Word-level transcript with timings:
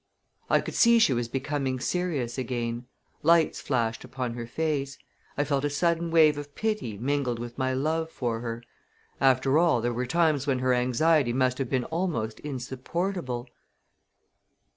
I 0.49 0.61
could 0.61 0.73
see 0.73 0.97
she 0.97 1.13
was 1.13 1.27
becoming 1.27 1.79
serious 1.79 2.39
again. 2.39 2.87
Lights 3.21 3.61
flashed 3.61 4.03
upon 4.03 4.33
her 4.33 4.47
face. 4.47 4.97
I 5.37 5.43
felt 5.43 5.63
a 5.63 5.69
sudden 5.69 6.09
wave 6.09 6.39
of 6.39 6.55
pity 6.55 6.97
mingled 6.97 7.37
with 7.37 7.59
my 7.59 7.75
love 7.75 8.09
for 8.09 8.39
her. 8.39 8.63
After 9.19 9.59
all, 9.59 9.79
there 9.79 9.93
were 9.93 10.07
times 10.07 10.47
when 10.47 10.57
her 10.57 10.73
anxiety 10.73 11.33
must 11.33 11.59
have 11.59 11.69
been 11.69 11.83
almost 11.85 12.39
insupportable. 12.39 13.47